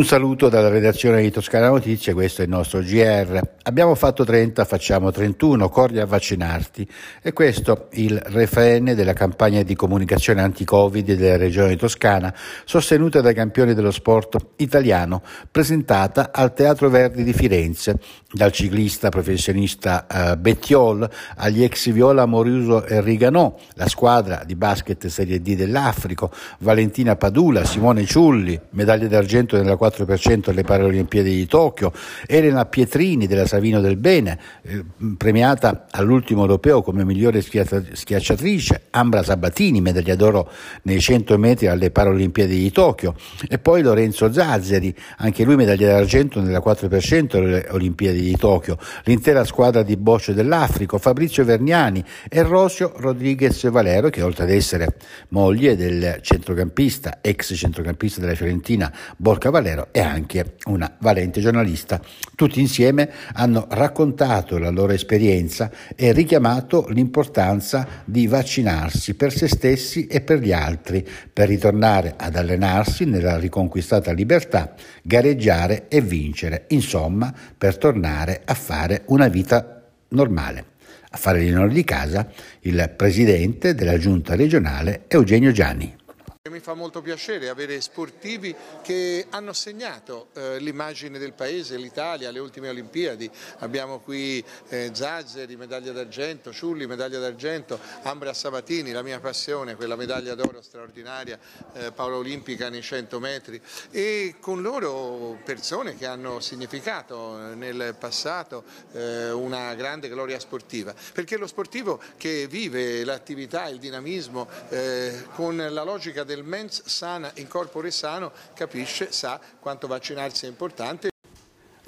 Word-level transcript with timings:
Un 0.00 0.06
saluto 0.06 0.48
dalla 0.48 0.70
redazione 0.70 1.20
di 1.20 1.30
Toscana 1.30 1.68
Notizie, 1.68 2.14
questo 2.14 2.40
è 2.40 2.44
il 2.44 2.50
nostro 2.50 2.80
GR. 2.80 3.38
Abbiamo 3.64 3.94
fatto 3.94 4.24
30, 4.24 4.64
facciamo 4.64 5.10
31, 5.10 5.68
corri 5.68 6.00
a 6.00 6.06
vaccinarti. 6.06 6.88
E 7.20 7.34
questo 7.34 7.88
il 7.92 8.18
refrene 8.18 8.94
della 8.94 9.12
campagna 9.12 9.62
di 9.62 9.74
comunicazione 9.74 10.40
anti-Covid 10.40 11.12
della 11.12 11.36
regione 11.36 11.76
toscana, 11.76 12.34
sostenuta 12.64 13.20
dai 13.20 13.34
campioni 13.34 13.74
dello 13.74 13.90
sport 13.90 14.38
italiano, 14.56 15.20
presentata 15.50 16.30
al 16.32 16.54
Teatro 16.54 16.88
Verdi 16.88 17.22
di 17.22 17.34
Firenze, 17.34 17.98
dal 18.32 18.52
ciclista 18.52 19.10
professionista 19.10 20.06
eh, 20.06 20.38
Bettiol 20.38 21.06
agli 21.36 21.62
ex 21.62 21.90
Viola 21.90 22.24
Moriuso 22.24 22.84
e 22.86 23.02
Riganò, 23.02 23.54
la 23.74 23.86
squadra 23.86 24.44
di 24.46 24.54
basket 24.54 25.08
Serie 25.08 25.42
D 25.42 25.56
dell'Africo, 25.56 26.30
Valentina 26.60 27.16
Padula, 27.16 27.66
Simone 27.66 28.06
Ciulli, 28.06 28.58
medaglia 28.70 29.06
d'argento 29.06 29.58
nella 29.58 29.76
4% 29.90 30.50
alle 30.50 30.62
Paralimpiadi 30.62 31.34
di 31.34 31.46
Tokyo, 31.46 31.92
Elena 32.26 32.64
Pietrini 32.66 33.26
della 33.26 33.46
Savino 33.46 33.80
del 33.80 33.96
Bene, 33.96 34.38
eh, 34.62 34.84
premiata 35.16 35.86
all'ultimo 35.90 36.42
europeo 36.42 36.82
come 36.82 37.04
migliore 37.04 37.42
schiacciatrice, 37.42 38.82
Ambra 38.90 39.22
Sabatini, 39.22 39.80
medaglia 39.80 40.14
d'oro 40.14 40.50
nei 40.82 41.00
100 41.00 41.38
metri 41.38 41.66
alle 41.66 41.90
Paralimpiadi 41.90 42.58
di 42.58 42.70
Tokyo, 42.70 43.14
e 43.48 43.58
poi 43.58 43.82
Lorenzo 43.82 44.32
Zazzeri, 44.32 44.94
anche 45.18 45.44
lui 45.44 45.56
medaglia 45.56 45.88
d'argento 45.92 46.40
nella 46.40 46.62
4% 46.64 47.36
alle 47.36 47.66
Olimpiadi 47.70 48.20
di 48.20 48.36
Tokyo, 48.36 48.78
l'intera 49.04 49.44
squadra 49.44 49.82
di 49.82 49.96
Bosch 49.96 50.30
dell'Africo, 50.32 50.98
Fabrizio 50.98 51.44
Verniani 51.44 52.04
e 52.28 52.42
Rosio 52.42 52.92
Rodriguez 52.96 53.68
Valero, 53.70 54.10
che 54.10 54.22
oltre 54.22 54.44
ad 54.44 54.50
essere 54.50 54.96
moglie 55.28 55.76
del 55.76 56.18
centrocampista, 56.22 57.18
ex 57.20 57.54
centrocampista 57.54 58.20
della 58.20 58.34
Fiorentina 58.34 58.92
Borca 59.16 59.50
Valero, 59.50 59.69
Valero 59.70 59.88
è 59.92 60.00
anche 60.00 60.56
una 60.66 60.96
valente 60.98 61.40
giornalista. 61.40 62.00
Tutti 62.34 62.60
insieme 62.60 63.10
hanno 63.34 63.66
raccontato 63.70 64.58
la 64.58 64.70
loro 64.70 64.92
esperienza 64.92 65.70
e 65.94 66.12
richiamato 66.12 66.88
l'importanza 66.88 67.86
di 68.04 68.26
vaccinarsi 68.26 69.14
per 69.14 69.32
se 69.32 69.48
stessi 69.48 70.06
e 70.06 70.20
per 70.20 70.40
gli 70.40 70.52
altri, 70.52 71.06
per 71.32 71.48
ritornare 71.48 72.14
ad 72.16 72.36
allenarsi 72.36 73.04
nella 73.04 73.38
riconquistata 73.38 74.12
libertà, 74.12 74.74
gareggiare 75.02 75.86
e 75.88 76.00
vincere, 76.00 76.64
insomma, 76.68 77.32
per 77.56 77.78
tornare 77.78 78.42
a 78.44 78.54
fare 78.54 79.02
una 79.06 79.28
vita 79.28 79.82
normale. 80.08 80.64
A 81.12 81.16
fare 81.16 81.44
l'onore 81.44 81.72
di 81.72 81.82
casa 81.82 82.28
il 82.60 82.92
presidente 82.96 83.74
della 83.74 83.98
giunta 83.98 84.36
regionale 84.36 85.04
Eugenio 85.08 85.50
Gianni. 85.50 85.99
Mi 86.48 86.60
fa 86.60 86.72
molto 86.72 87.02
piacere 87.02 87.50
avere 87.50 87.78
sportivi 87.82 88.56
che 88.80 89.26
hanno 89.28 89.52
segnato 89.52 90.28
eh, 90.32 90.58
l'immagine 90.58 91.18
del 91.18 91.34
paese, 91.34 91.76
l'Italia, 91.76 92.30
alle 92.30 92.38
ultime 92.38 92.70
Olimpiadi. 92.70 93.30
Abbiamo 93.58 93.98
qui 93.98 94.42
eh, 94.70 94.88
Zazzeri, 94.90 95.54
medaglia 95.56 95.92
d'argento, 95.92 96.50
Ciulli, 96.50 96.86
medaglia 96.86 97.18
d'argento, 97.18 97.78
Ambra 98.04 98.32
Sabatini, 98.32 98.90
la 98.90 99.02
mia 99.02 99.20
passione, 99.20 99.74
quella 99.74 99.96
medaglia 99.96 100.34
d'oro 100.34 100.62
straordinaria, 100.62 101.38
eh, 101.74 101.92
Paola 101.92 102.16
Olimpica 102.16 102.70
nei 102.70 102.80
100 102.80 103.20
metri 103.20 103.60
e 103.90 104.36
con 104.40 104.62
loro 104.62 105.38
persone 105.44 105.94
che 105.94 106.06
hanno 106.06 106.40
significato 106.40 107.50
eh, 107.50 107.54
nel 107.54 107.96
passato 107.98 108.64
eh, 108.92 109.30
una 109.30 109.74
grande 109.74 110.08
gloria 110.08 110.38
sportiva. 110.38 110.94
Perché 111.12 111.36
lo 111.36 111.46
sportivo 111.46 112.00
che 112.16 112.46
vive 112.48 113.04
l'attività, 113.04 113.68
il 113.68 113.78
dinamismo 113.78 114.48
eh, 114.70 115.26
con 115.34 115.58
la 115.58 115.82
logica 115.82 116.28
del 116.30 116.39
mens 116.42 116.82
sana 116.84 117.30
in 117.34 117.48
corpore 117.48 117.90
sano 117.90 118.32
capisce, 118.54 119.08
sa 119.10 119.40
quanto 119.58 119.86
vaccinarsi 119.86 120.46
è 120.46 120.48
importante. 120.48 121.08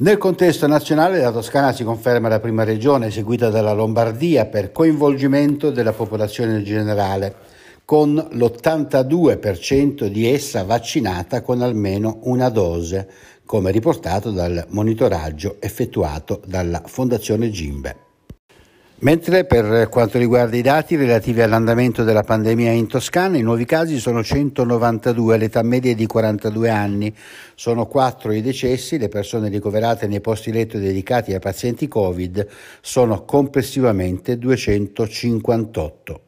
Nel 0.03 0.19
contesto 0.19 0.67
nazionale 0.67 1.21
la 1.21 1.31
Toscana 1.31 1.73
si 1.73 1.85
conferma 1.85 2.29
la 2.29 2.41
prima 2.41 2.65
regione 2.65 3.11
seguita 3.11 3.51
dalla 3.51 3.73
Lombardia 3.73 4.47
per 4.47 4.73
coinvolgimento 4.73 5.71
della 5.71 5.93
popolazione 5.93 6.63
generale, 6.63 7.35
con 7.85 8.15
l'82% 8.15 10.07
di 10.07 10.27
essa 10.27 10.65
vaccinata 10.65 11.43
con 11.43 11.63
almeno 11.63 12.21
una 12.23 12.49
dose, 12.49 13.09
come 13.45 13.71
riportato 13.71 14.31
dal 14.31 14.65
monitoraggio 14.71 15.57
effettuato 15.61 16.41
dalla 16.47 16.83
Fondazione 16.87 17.51
Gimbe. 17.51 18.02
Mentre 19.03 19.45
per 19.47 19.89
quanto 19.89 20.17
riguarda 20.17 20.57
i 20.57 20.63
dati 20.63 20.95
relativi 20.95 21.41
all'andamento 21.43 22.05
della 22.05 22.23
pandemia 22.23 22.71
in 22.71 22.87
Toscana, 22.87 23.37
i 23.37 23.43
nuovi 23.43 23.65
casi 23.65 23.99
sono 23.99 24.23
192, 24.23 25.39
l'età 25.39 25.61
media 25.65 25.91
è 25.91 25.97
di 25.97 26.07
42 26.07 26.71
anni, 26.71 27.13
sono 27.57 27.87
4 27.87 28.31
i 28.31 28.41
decessi, 28.41 28.99
le 28.99 29.09
persone 29.09 29.49
ricoverate 29.49 30.07
nei 30.07 30.21
posti 30.21 30.53
letto 30.53 30.79
dedicati 30.79 31.33
ai 31.33 31.41
pazienti 31.41 31.89
Covid 31.89 32.47
sono 32.81 33.25
complessivamente 33.25 34.39
258. 34.39 36.21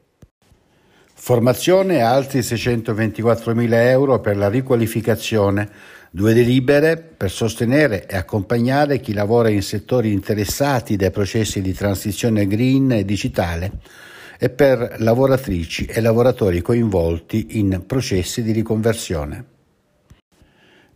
Formazione 1.15 2.03
altri 2.03 2.43
624 2.43 3.55
mila 3.55 3.89
euro 3.89 4.19
per 4.19 4.37
la 4.37 4.49
riqualificazione 4.49 5.71
Due 6.17 6.33
delibere 6.33 6.97
per 6.97 7.29
sostenere 7.29 8.07
e 8.07 8.17
accompagnare 8.17 9.01
chi 9.01 9.13
lavora 9.13 9.49
in 9.49 9.63
settori 9.63 10.13
interessati 10.13 10.95
dai 10.95 11.11
processi 11.11 11.61
di 11.61 11.73
transizione 11.73 12.47
green 12.47 12.93
e 12.93 13.05
digitale 13.05 13.81
e 14.39 14.49
per 14.49 14.95
lavoratrici 14.99 15.87
e 15.87 16.01
lavoratori 16.01 16.63
coinvolti 16.63 17.59
in 17.59 17.83
processi 17.85 18.45
di 18.45 18.53
riconversione. 18.53 19.45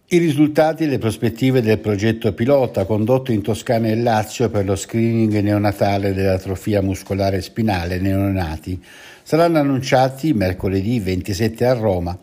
I 0.07 0.19
risultati 0.19 0.85
e 0.85 0.87
le 0.87 0.99
prospettive 0.99 1.63
del 1.63 1.81
progetto 1.81 2.33
pilota 2.33 2.85
condotto 2.85 3.33
in 3.33 3.43
Toscana 3.43 3.89
e 3.89 3.97
Lazio 3.97 4.49
per 4.51 4.67
lo 4.67 4.77
screening 4.77 5.37
neonatale 5.41 6.15
dell'atrofia 6.15 6.81
muscolare 6.81 7.43
spinale 7.43 7.99
neonati 7.99 8.81
saranno 9.25 9.59
annunciati 9.59 10.33
mercoledì 10.33 11.01
27 11.01 11.67
a 11.67 11.73
Roma 11.73 12.17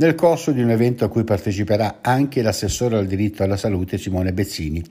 nel 0.00 0.14
corso 0.14 0.52
di 0.52 0.62
un 0.62 0.70
evento 0.70 1.04
a 1.04 1.08
cui 1.08 1.24
parteciperà 1.24 1.98
anche 2.00 2.40
l'assessore 2.40 2.96
al 2.96 3.06
diritto 3.06 3.42
alla 3.42 3.58
salute 3.58 3.98
Simone 3.98 4.32
Bezzini. 4.32 4.82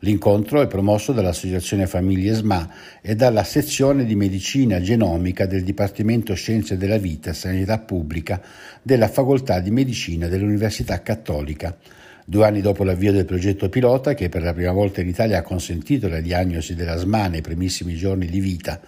L'incontro 0.00 0.62
è 0.62 0.66
promosso 0.66 1.12
dall'Associazione 1.12 1.86
Famiglie 1.86 2.34
SMA 2.34 2.70
e 3.02 3.14
dalla 3.14 3.44
sezione 3.44 4.06
di 4.06 4.14
medicina 4.14 4.80
genomica 4.80 5.44
del 5.44 5.64
Dipartimento 5.64 6.32
Scienze 6.32 6.78
della 6.78 6.96
Vita 6.96 7.30
e 7.30 7.34
Sanità 7.34 7.78
Pubblica 7.78 8.40
della 8.80 9.08
Facoltà 9.08 9.60
di 9.60 9.70
Medicina 9.70 10.28
dell'Università 10.28 11.02
Cattolica. 11.02 11.76
Due 12.24 12.46
anni 12.46 12.62
dopo 12.62 12.84
l'avvio 12.84 13.12
del 13.12 13.26
progetto 13.26 13.68
pilota, 13.68 14.14
che 14.14 14.30
per 14.30 14.42
la 14.42 14.54
prima 14.54 14.72
volta 14.72 15.02
in 15.02 15.08
Italia 15.08 15.40
ha 15.40 15.42
consentito 15.42 16.08
la 16.08 16.20
diagnosi 16.20 16.74
della 16.74 16.96
SMA 16.96 17.26
nei 17.26 17.42
primissimi 17.42 17.96
giorni 17.96 18.24
di 18.26 18.40
vita, 18.40 18.80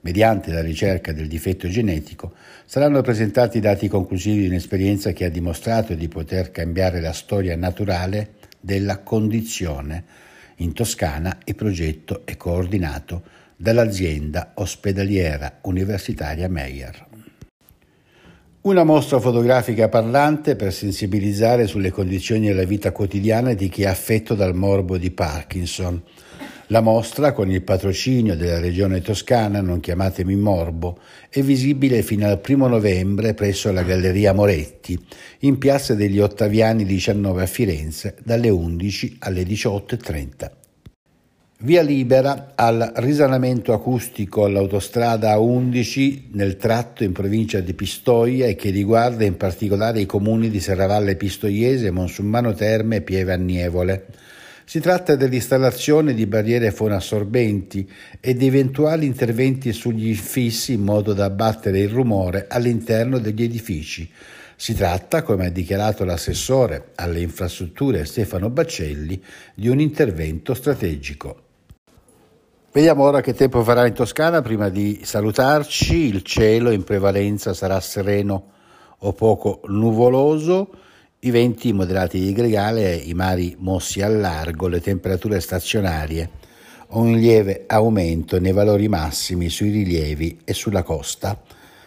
mediante 0.00 0.52
la 0.52 0.60
ricerca 0.60 1.12
del 1.12 1.26
difetto 1.26 1.68
genetico, 1.68 2.32
saranno 2.64 3.02
presentati 3.02 3.60
dati 3.60 3.88
conclusivi 3.88 4.42
di 4.42 4.48
un'esperienza 4.48 5.12
che 5.12 5.24
ha 5.24 5.30
dimostrato 5.30 5.94
di 5.94 6.08
poter 6.08 6.50
cambiare 6.50 7.00
la 7.00 7.12
storia 7.12 7.56
naturale 7.56 8.34
della 8.60 8.98
condizione. 8.98 10.04
In 10.56 10.72
Toscana 10.72 11.38
il 11.44 11.54
progetto 11.54 12.22
è 12.24 12.36
coordinato 12.36 13.22
dall'azienda 13.56 14.52
ospedaliera 14.54 15.58
universitaria 15.62 16.48
Meyer. 16.48 17.06
Una 18.60 18.84
mostra 18.84 19.20
fotografica 19.20 19.88
parlante 19.88 20.56
per 20.56 20.72
sensibilizzare 20.72 21.66
sulle 21.66 21.90
condizioni 21.90 22.48
della 22.48 22.64
vita 22.64 22.92
quotidiana 22.92 23.54
di 23.54 23.68
chi 23.68 23.82
è 23.82 23.86
affetto 23.86 24.34
dal 24.34 24.54
morbo 24.54 24.98
di 24.98 25.10
Parkinson 25.10 26.02
la 26.68 26.80
mostra, 26.80 27.32
con 27.32 27.50
il 27.50 27.62
patrocinio 27.62 28.36
della 28.36 28.60
Regione 28.60 29.00
Toscana, 29.00 29.60
non 29.60 29.80
chiamatemi 29.80 30.36
Morbo, 30.36 30.98
è 31.30 31.40
visibile 31.40 32.02
fino 32.02 32.26
al 32.26 32.40
primo 32.40 32.68
novembre 32.68 33.34
presso 33.34 33.72
la 33.72 33.82
Galleria 33.82 34.32
Moretti, 34.32 34.98
in 35.40 35.58
Piazza 35.58 35.94
degli 35.94 36.18
Ottaviani 36.18 36.84
19 36.84 37.42
a 37.42 37.46
Firenze, 37.46 38.16
dalle 38.22 38.50
11 38.50 39.16
alle 39.20 39.42
18.30. 39.42 40.50
Via 41.60 41.82
libera 41.82 42.52
al 42.54 42.92
risanamento 42.96 43.72
acustico 43.72 44.44
all'autostrada 44.44 45.34
A11 45.34 46.26
nel 46.32 46.56
tratto 46.56 47.02
in 47.02 47.10
provincia 47.10 47.58
di 47.58 47.74
Pistoia 47.74 48.46
e 48.46 48.54
che 48.54 48.70
riguarda 48.70 49.24
in 49.24 49.36
particolare 49.36 49.98
i 49.98 50.06
comuni 50.06 50.50
di 50.50 50.60
Serravalle 50.60 51.16
Pistoiese, 51.16 51.90
Monsummano 51.90 52.52
Terme 52.52 52.96
e 52.96 53.02
Pieve 53.02 53.32
Annievole. 53.32 54.06
Si 54.68 54.80
tratta 54.80 55.16
dell'installazione 55.16 56.12
di 56.12 56.26
barriere 56.26 56.70
fonassorbenti 56.72 57.90
e 58.20 58.34
di 58.34 58.48
eventuali 58.48 59.06
interventi 59.06 59.72
sugli 59.72 60.08
infissi 60.08 60.74
in 60.74 60.82
modo 60.82 61.14
da 61.14 61.24
abbattere 61.24 61.78
il 61.78 61.88
rumore 61.88 62.48
all'interno 62.50 63.18
degli 63.18 63.44
edifici. 63.44 64.10
Si 64.56 64.74
tratta, 64.74 65.22
come 65.22 65.46
ha 65.46 65.50
dichiarato 65.50 66.04
l'assessore 66.04 66.90
alle 66.96 67.20
infrastrutture 67.20 68.04
Stefano 68.04 68.50
Baccelli, 68.50 69.24
di 69.54 69.68
un 69.68 69.80
intervento 69.80 70.52
strategico. 70.52 71.44
Vediamo 72.70 73.04
ora 73.04 73.22
che 73.22 73.32
tempo 73.32 73.62
farà 73.62 73.86
in 73.86 73.94
Toscana 73.94 74.42
prima 74.42 74.68
di 74.68 75.00
salutarci. 75.02 75.96
Il 75.96 76.22
cielo 76.22 76.72
in 76.72 76.84
prevalenza 76.84 77.54
sarà 77.54 77.80
sereno 77.80 78.50
o 78.98 79.14
poco 79.14 79.62
nuvoloso, 79.68 80.68
i 81.20 81.30
venti 81.30 81.72
moderati 81.72 82.20
di 82.20 82.32
gregale, 82.32 82.94
i 82.94 83.12
mari 83.12 83.56
mossi 83.58 84.00
al 84.00 84.20
largo, 84.20 84.68
le 84.68 84.80
temperature 84.80 85.40
stazionarie, 85.40 86.30
un 86.90 87.12
lieve 87.12 87.64
aumento 87.66 88.38
nei 88.38 88.52
valori 88.52 88.86
massimi 88.88 89.48
sui 89.48 89.70
rilievi 89.70 90.38
e 90.44 90.52
sulla 90.54 90.84
costa. 90.84 91.40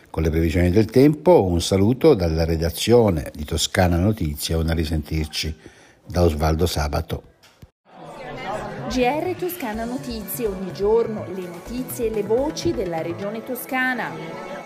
Con 0.09 0.23
le 0.23 0.29
previsioni 0.29 0.69
del 0.69 0.87
tempo 0.87 1.45
un 1.45 1.61
saluto 1.61 2.13
dalla 2.13 2.43
redazione 2.43 3.31
di 3.33 3.45
Toscana 3.45 3.95
Notizie, 3.95 4.55
una 4.55 4.73
risentirci 4.73 5.55
da 6.05 6.23
Osvaldo 6.23 6.65
Sabato. 6.65 7.23
GR 8.89 9.35
Toscana 9.39 9.85
Notizie, 9.85 10.47
ogni 10.47 10.73
giorno 10.73 11.25
le 11.33 11.47
notizie 11.47 12.07
e 12.07 12.13
le 12.13 12.23
voci 12.23 12.73
della 12.73 13.01
regione 13.01 13.41
toscana. 13.41 14.60